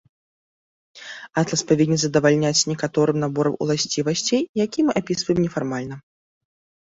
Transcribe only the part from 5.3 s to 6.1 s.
нефармальна.